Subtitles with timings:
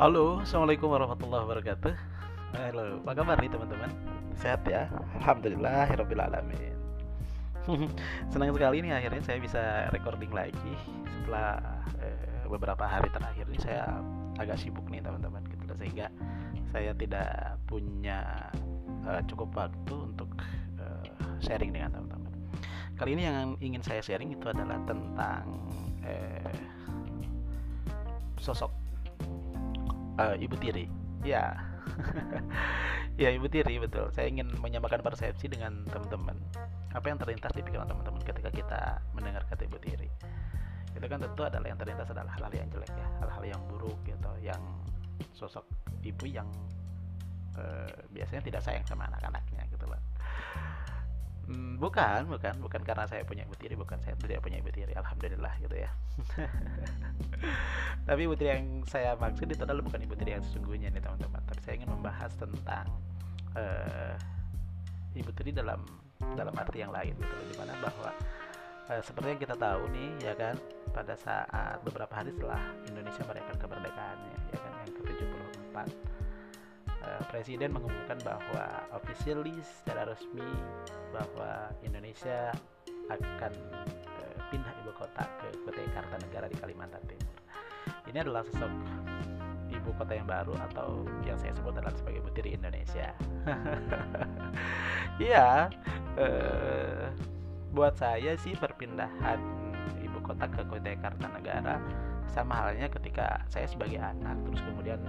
[0.00, 1.92] Halo, assalamualaikum warahmatullahi wabarakatuh.
[2.56, 3.92] Halo, apa kabar nih teman-teman?
[4.32, 4.88] Sehat ya?
[5.20, 6.72] Alhamdulillah, alamin.
[8.32, 10.72] Senang sekali nih akhirnya saya bisa recording lagi
[11.04, 11.60] setelah
[12.00, 14.00] eh, beberapa hari terakhir ini saya
[14.40, 16.08] agak sibuk nih teman-teman gitu sehingga
[16.72, 18.48] saya tidak punya
[19.04, 20.32] uh, cukup waktu untuk
[20.80, 21.04] uh,
[21.44, 22.32] sharing dengan teman-teman.
[22.96, 25.44] Kali ini yang ingin saya sharing itu adalah tentang
[26.08, 26.56] eh,
[28.40, 28.79] sosok
[30.20, 30.84] uh, ibu tiri.
[31.24, 31.56] Ya
[33.22, 34.12] ya ibu tiri betul.
[34.12, 36.36] Saya ingin menyamakan persepsi dengan teman-teman.
[36.92, 38.80] Apa yang terlintas di pikiran teman-teman ketika kita
[39.16, 40.12] mendengar kata ibu tiri?
[40.92, 44.30] Itu kan tentu adalah yang terlintas adalah hal-hal yang jelek ya hal-hal yang buruk gitu
[44.42, 44.60] yang
[45.32, 45.64] sosok
[46.04, 46.48] ibu yang
[47.56, 50.00] uh, biasanya tidak sayang sama anak-anaknya gitu loh
[51.80, 55.54] bukan, bukan, bukan karena saya punya ibu tiri, bukan saya tidak punya ibu tiri, alhamdulillah
[55.64, 55.90] gitu ya.
[58.08, 61.40] Tapi ibu tiri yang saya maksud itu adalah bukan ibu tiri yang sesungguhnya nih teman-teman.
[61.48, 62.86] Tapi saya ingin membahas tentang
[63.56, 64.14] uh,
[65.16, 65.80] ibu tiri dalam
[66.36, 68.12] dalam arti yang lain gitu, di mana bahwa
[68.92, 70.54] uh, seperti yang kita tahu nih ya kan
[70.92, 75.76] pada saat beberapa hari setelah Indonesia merayakan kemerdekaannya ya kan yang ke-74
[77.00, 80.44] Eh, presiden mengumumkan bahwa officially secara resmi
[81.16, 82.52] bahwa Indonesia
[83.08, 83.52] akan
[84.20, 87.36] uh, pindah ibu kota ke kota Kartanegara di Kalimantan Timur.
[88.04, 88.68] Ini adalah sosok
[89.72, 93.16] ibu kota yang baru atau yang saya sebut adalah sebagai putri Indonesia.
[95.20, 95.68] Iya,
[96.16, 97.12] uh,
[97.76, 99.36] buat saya sih perpindahan
[100.00, 101.76] ibu kota ke kota Kartanegara
[102.30, 105.00] sama halnya ketika saya sebagai anak terus kemudian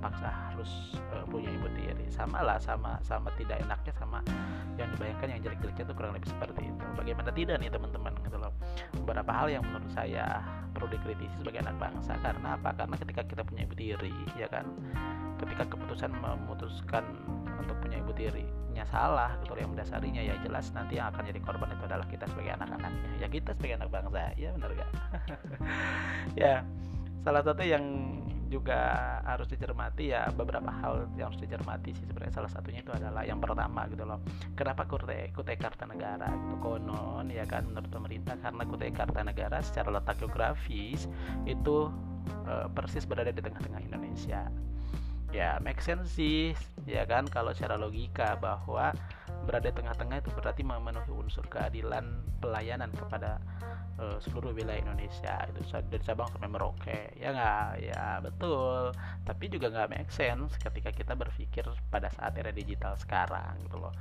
[0.00, 2.08] terpaksa harus uh, punya ibu tiri.
[2.08, 4.24] Sama lah sama sama tidak enaknya sama
[4.80, 6.84] yang dibayangkan yang jelek-jeleknya itu kurang lebih seperti itu.
[6.96, 8.52] Bagaimana tidak nih teman-teman gitu loh.
[9.04, 10.40] Beberapa hal yang menurut saya
[10.72, 12.16] perlu dikritisi sebagai anak bangsa.
[12.24, 12.72] Karena apa?
[12.72, 14.64] Karena ketika kita punya ibu tiri ya kan?
[15.36, 17.04] Ketika keputusan memutuskan
[17.60, 21.76] untuk punya ibu tirinya salah gitu yang mendasarinya ya jelas nanti yang akan jadi korban
[21.76, 23.20] itu adalah kita sebagai anak-anaknya.
[23.20, 24.32] Ya kita sebagai anak bangsa.
[24.40, 24.90] Ya benar gak
[26.40, 26.64] ya
[27.20, 27.84] salah satu yang
[28.50, 32.34] juga harus dicermati ya beberapa hal yang harus dicermati sih sebenarnya.
[32.42, 34.18] Salah satunya itu adalah yang pertama gitu loh
[34.58, 38.34] kenapa Kutai Kutai Kartanegara gitu konon ya kan menurut pemerintah.
[38.42, 41.06] Karena Kutai Kartanegara secara letak geografis
[41.46, 41.88] itu
[42.44, 44.50] e, persis berada di tengah-tengah Indonesia.
[45.30, 46.50] Ya make sense sih
[46.90, 48.90] ya kan kalau secara logika bahwa
[49.44, 53.40] berada tengah-tengah itu berarti memenuhi unsur keadilan pelayanan kepada
[53.96, 57.00] uh, seluruh wilayah Indonesia itu dari Sabang sampai Merauke.
[57.16, 57.68] Ya nggak?
[57.80, 58.92] Ya betul.
[59.24, 63.94] Tapi juga nggak make sense ketika kita berpikir pada saat era digital sekarang gitu loh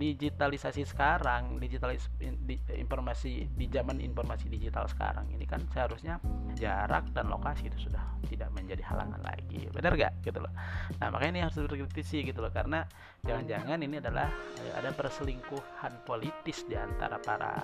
[0.00, 6.16] digitalisasi sekarang digitalis di, informasi di zaman informasi digital sekarang ini kan seharusnya
[6.56, 9.68] jarak dan lokasi itu sudah tidak menjadi halangan lagi.
[9.68, 10.52] Benar gak gitu loh.
[10.96, 12.88] Nah makanya ini harus dikritisi gitu loh karena
[13.28, 14.32] jangan-jangan ini adalah
[14.64, 17.60] eh, ada perselingkuhan politis di antara para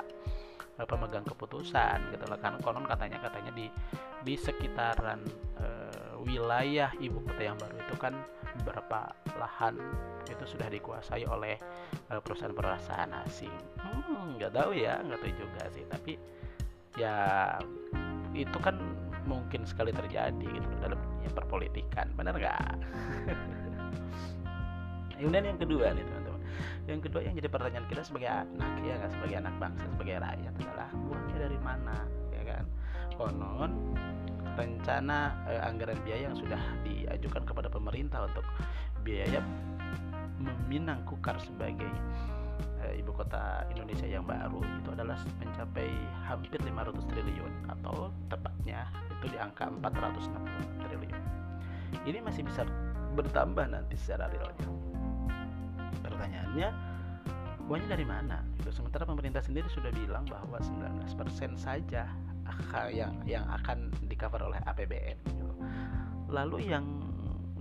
[0.76, 2.36] uh, pemegang keputusan gitu loh.
[2.36, 3.66] Kan konon katanya katanya di
[4.26, 5.24] di sekitaran
[5.62, 8.12] uh, wilayah ibu kota yang baru itu kan
[8.62, 9.76] beberapa lahan
[10.26, 11.56] itu sudah dikuasai oleh
[12.10, 13.52] uh, perusahaan-perusahaan asing.
[13.78, 15.84] Hmm, nggak hmm, tahu ya nggak tahu juga sih.
[15.86, 16.12] Tapi
[16.96, 17.16] ya
[18.32, 18.76] itu kan
[19.26, 22.74] mungkin sekali terjadi gitu dalam dunia perpolitikan benar nggak?
[25.16, 26.26] Kemudian yang kedua nih teman
[26.86, 30.54] yang kedua yang jadi pertanyaan kita sebagai anak ya kan sebagai anak bangsa sebagai rakyat
[30.54, 31.96] adalah uangnya dari mana
[32.30, 32.64] ya kan?
[33.18, 33.72] Konon
[34.56, 38.44] rencana eh, anggaran biaya yang sudah diajukan kepada pemerintah untuk
[39.04, 39.44] biaya
[40.40, 41.88] meminang kukar sebagai
[42.82, 45.88] eh, ibu kota Indonesia yang baru itu adalah mencapai
[46.24, 48.88] hampir 500 triliun atau tepatnya
[49.20, 51.22] itu di angka 460 triliun.
[52.08, 52.64] Ini masih bisa
[53.16, 54.68] bertambah nanti secara realnya.
[56.04, 56.68] Pertanyaannya
[57.66, 58.36] uangnya dari mana?
[58.60, 58.70] Gitu.
[58.82, 61.06] sementara pemerintah sendiri sudah bilang bahwa 19%
[61.58, 62.06] saja
[62.92, 65.54] yang yang akan di cover oleh APBN gitu.
[66.26, 66.84] lalu yang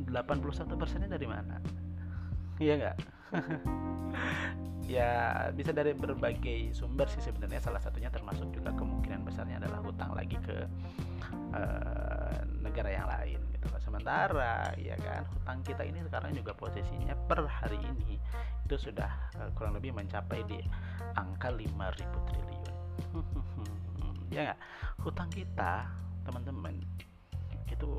[0.10, 1.58] 81 persennya dari mana?
[2.62, 2.98] Iya nggak?
[4.86, 7.58] Ya bisa dari berbagai sumber sih sebenarnya.
[7.58, 10.62] Salah satunya termasuk juga kemungkinan besarnya adalah hutang lagi ke
[11.58, 13.66] uh, negara yang lain gitu.
[13.82, 18.22] Sementara ya kan hutang kita ini sekarang juga posisinya per hari ini
[18.70, 19.10] itu sudah
[19.42, 20.62] uh, kurang lebih mencapai di
[21.18, 22.74] angka 5000 triliun
[24.32, 24.60] ya nggak?
[25.02, 25.90] Hutang kita
[26.26, 26.78] teman-teman
[27.70, 27.90] itu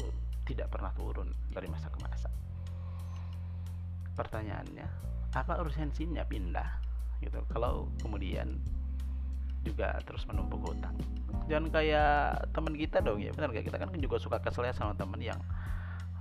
[0.46, 2.31] tidak pernah turun dari masa ke masa.
[4.17, 4.87] Pertanyaannya
[5.37, 6.82] apa urgensinya pindah?
[7.20, 7.38] Gitu.
[7.50, 8.56] Kalau kemudian
[9.67, 10.94] juga terus menumpuk hutang.
[11.50, 14.94] Jangan kayak teman kita dong ya benar gak kita kan juga suka kesel ya sama
[14.94, 15.38] temen yang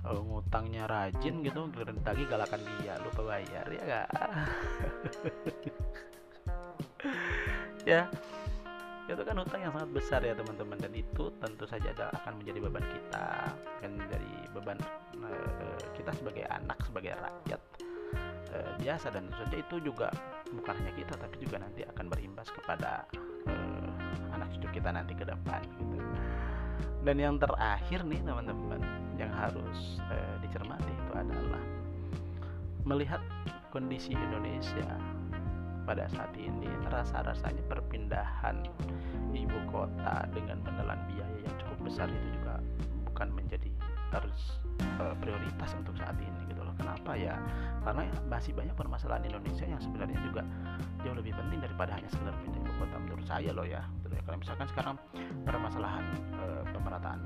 [0.06, 4.08] uh, ngutangnya rajin gitu giliran lagi galakan dia lupa bayar ya gak
[7.90, 8.00] ya
[9.14, 10.78] itu kan hutang yang sangat besar ya teman-teman.
[10.82, 13.26] Dan itu tentu saja akan menjadi beban kita.
[13.78, 14.78] Akan menjadi beban
[15.22, 17.62] uh, kita sebagai anak sebagai rakyat.
[18.50, 20.08] Uh, biasa dan tentu saja itu juga
[20.54, 23.04] bukan hanya kita tapi juga nanti akan berimbas kepada
[23.50, 25.98] uh, anak cucu kita nanti ke depan gitu.
[27.06, 28.82] Dan yang terakhir nih teman-teman
[29.14, 30.02] yang harus
[30.42, 31.62] dicermati itu adalah
[32.82, 33.22] melihat
[33.70, 35.15] kondisi Indonesia
[35.86, 38.66] pada saat ini rasa-rasanya perpindahan
[39.30, 42.58] ibu kota dengan menelan biaya yang cukup besar itu juga
[43.06, 43.70] bukan menjadi
[44.10, 44.58] harus
[44.98, 46.74] uh, prioritas untuk saat ini gitu loh.
[46.74, 47.38] Kenapa ya?
[47.86, 50.42] Karena masih banyak permasalahan Indonesia yang sebenarnya juga
[51.06, 53.82] jauh lebih penting daripada hanya sekedar pindah ibu kota menurut saya loh ya.
[54.06, 54.22] Gitu ya.
[54.26, 54.94] Kalau misalkan sekarang
[55.46, 56.04] permasalahan
[56.38, 57.20] uh, pemerataan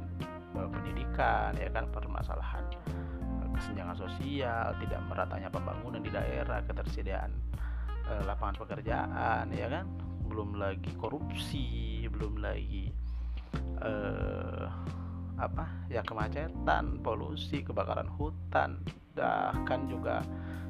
[0.56, 2.64] uh, pendidikan ya kan permasalahan
[3.50, 7.28] kesenjangan sosial, tidak meratanya pembangunan di daerah, ketersediaan
[8.10, 9.86] uh, lapangan pekerjaan ya kan?
[10.26, 12.90] Belum lagi korupsi belum lagi
[13.80, 14.66] uh,
[15.38, 15.64] apa?
[15.88, 18.82] Ya kemacetan polusi kebakaran hutan
[19.14, 20.22] bahkan juga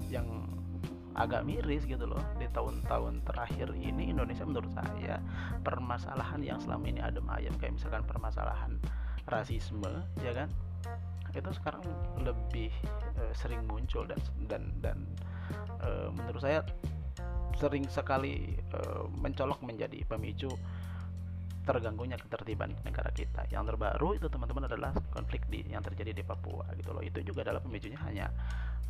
[0.08, 0.48] yang
[1.18, 5.18] agak miris gitu loh di tahun-tahun terakhir ini Indonesia menurut saya
[5.66, 8.78] permasalahan yang selama ini adem ayam kayak misalkan permasalahan
[9.26, 9.90] rasisme
[10.22, 10.48] ya kan?
[11.30, 11.82] Itu sekarang
[12.22, 12.70] lebih
[13.18, 14.98] uh, sering muncul dan dan dan
[15.82, 16.62] uh, menurut saya
[17.60, 20.48] sering sekali uh, mencolok menjadi pemicu
[21.68, 23.44] terganggunya ketertiban negara kita.
[23.52, 27.04] Yang terbaru itu teman-teman adalah konflik di yang terjadi di Papua gitu loh.
[27.04, 28.32] Itu juga adalah pemicunya hanya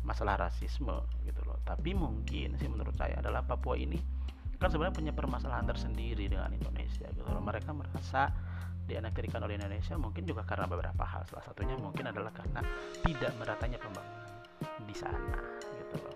[0.07, 1.59] masalah rasisme gitu loh.
[1.67, 3.99] Tapi mungkin sih menurut saya adalah Papua ini
[4.61, 7.43] kan sebenarnya punya permasalahan tersendiri dengan Indonesia gitu loh.
[7.43, 8.31] Mereka merasa
[8.87, 11.27] dianaktirikan oleh Indonesia mungkin juga karena beberapa hal.
[11.27, 12.63] Salah satunya mungkin adalah karena
[13.03, 14.31] tidak meratanya pembangunan
[14.85, 15.37] di sana
[15.75, 16.15] gitu loh.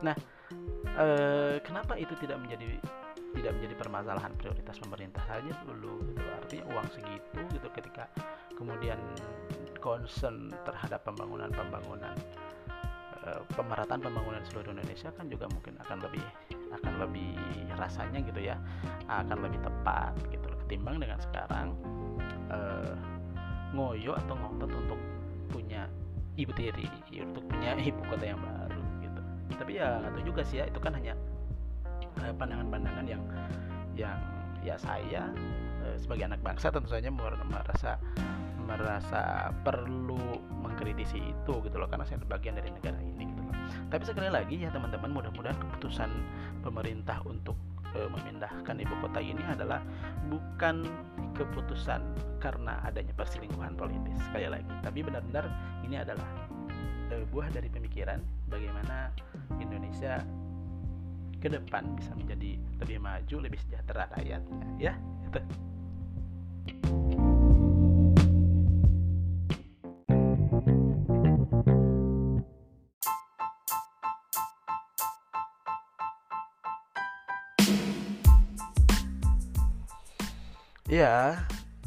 [0.00, 0.16] Nah,
[1.00, 2.76] eh, kenapa itu tidak menjadi
[3.30, 5.22] tidak menjadi permasalahan prioritas pemerintah?
[5.24, 6.22] Saja dulu gitu.
[6.22, 8.04] Artinya uang segitu gitu ketika
[8.54, 9.00] kemudian
[9.80, 12.14] concern terhadap pembangunan-pembangunan
[13.24, 16.24] eh, pemerataan pembangunan seluruh Indonesia kan juga mungkin akan lebih
[16.70, 17.34] akan lebih
[17.74, 18.56] rasanya gitu ya
[19.10, 21.74] akan lebih tepat gitu ketimbang dengan sekarang
[22.46, 22.94] uh,
[23.74, 25.00] ngoyo atau ngotot untuk
[25.50, 25.90] punya
[26.38, 26.86] ibu tiri
[27.18, 28.69] untuk punya ibu kota yang baru
[29.56, 31.14] tapi ya nggak juga sih ya itu kan hanya
[32.22, 33.22] eh, pandangan-pandangan yang
[33.96, 34.18] yang
[34.60, 35.32] ya saya
[35.84, 37.96] eh, sebagai anak bangsa tentu saja merasa
[38.70, 43.56] merasa perlu mengkritisi itu gitu loh karena saya bagian dari negara ini gitu loh.
[43.90, 46.10] Tapi sekali lagi ya teman-teman mudah-mudahan keputusan
[46.62, 47.58] pemerintah untuk
[47.90, 49.82] e, memindahkan ibu kota ini adalah
[50.30, 50.86] bukan
[51.34, 51.98] keputusan
[52.38, 55.50] karena adanya perselingkuhan politis sekali lagi, tapi benar-benar
[55.82, 56.26] ini adalah
[57.10, 59.14] e, buah dari pemikiran bagaimana
[59.62, 60.18] Indonesia
[61.40, 64.92] ke depan bisa menjadi lebih maju, lebih sejahtera rakyatnya, ya.
[65.30, 65.40] Itu.
[80.90, 81.38] Ya,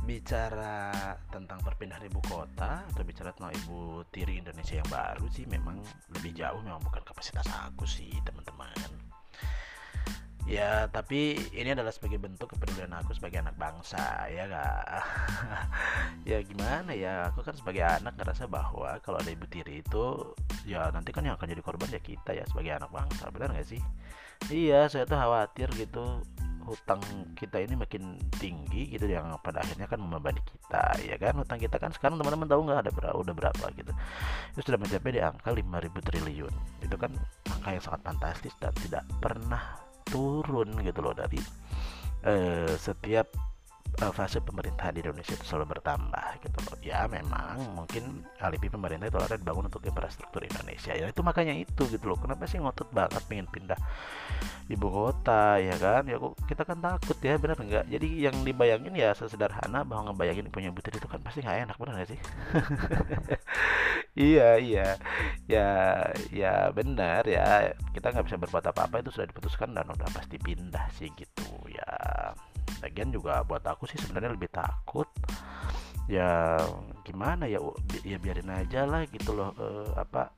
[0.04, 0.92] bicara
[1.32, 5.80] tentang perpindahan ibu kota atau bicara tentang ibu tiri Indonesia yang baru sih memang
[6.12, 8.76] lebih jauh memang bukan kapasitas aku sih teman-teman.
[10.44, 14.84] Ya tapi ini adalah sebagai bentuk kepedulian aku sebagai anak bangsa ya gak
[16.30, 20.36] ya gimana ya aku kan sebagai anak ngerasa bahwa kalau ada ibu tiri itu
[20.68, 23.72] ya nanti kan yang akan jadi korban ya kita ya sebagai anak bangsa benar gak
[23.72, 23.80] sih?
[24.52, 26.28] Iya saya tuh khawatir gitu
[26.64, 27.00] hutang
[27.36, 31.38] kita ini makin tinggi gitu yang pada akhirnya kan membebani kita ya kan?
[31.38, 33.92] Hutang kita kan sekarang teman-teman tahu nggak ada berapa udah berapa gitu.
[34.56, 36.54] Itu sudah mencapai di angka 5000 triliun.
[36.82, 37.12] Itu kan
[37.52, 39.78] angka yang sangat fantastis dan tidak pernah
[40.08, 41.40] turun gitu loh dari
[42.28, 43.53] uh, setiap
[44.02, 46.78] uh, fase pemerintahan di Indonesia itu selalu bertambah gitu loh.
[46.82, 50.96] Ya memang mungkin alibi pemerintah itu akan dibangun untuk infrastruktur Indonesia.
[50.98, 52.18] Ya itu makanya itu gitu loh.
[52.18, 53.78] Kenapa sih ngotot banget pengen pindah
[54.72, 56.08] ibu kota ya kan?
[56.10, 60.50] Ya kok kita kan takut ya benar enggak jadi yang dibayangin ya sesederhana bahwa ngebayangin
[60.50, 62.20] punya putri itu kan pasti nggak enak benar gak sih?
[64.14, 64.88] Iya iya.
[65.50, 65.70] Ya
[66.30, 67.74] ya benar ya.
[67.98, 71.90] Kita nggak bisa berbuat apa-apa itu sudah diputuskan dan udah pasti pindah sih gitu ya
[72.84, 75.08] lagian juga buat aku sih sebenarnya lebih takut.
[76.12, 76.60] Ya
[77.08, 77.64] gimana ya
[78.04, 80.36] ya biarin aja lah gitu loh uh, apa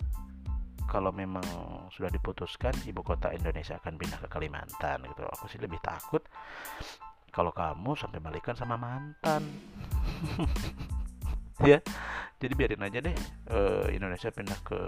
[0.86, 1.44] kalau memang
[1.90, 5.26] sudah diputuskan ibu kota Indonesia akan pindah ke Kalimantan gitu.
[5.26, 6.22] Aku sih lebih takut
[7.34, 9.44] kalau kamu sampai balikan sama mantan.
[11.64, 11.80] Ya
[12.36, 13.16] jadi biarin aja deh
[13.48, 14.80] uh, Indonesia pindah ke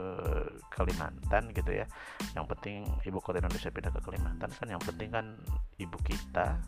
[0.68, 1.88] Kalimantan gitu ya.
[2.36, 5.26] Yang penting ibu kota Indonesia pindah ke Kalimantan kan yang penting kan
[5.80, 6.60] ibu kita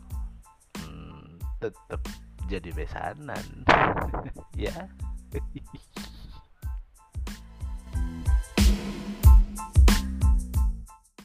[1.60, 2.00] tetap
[2.48, 3.44] jadi besanan.
[4.58, 4.90] Ya